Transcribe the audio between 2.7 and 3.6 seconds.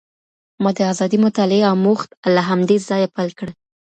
ځایه پیل کړ.